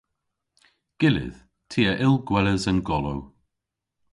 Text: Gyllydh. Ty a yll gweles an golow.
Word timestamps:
Gyllydh. 0.99 1.37
Ty 1.69 1.81
a 1.91 1.93
yll 2.05 2.17
gweles 2.27 2.65
an 2.71 2.79
golow. 2.87 3.19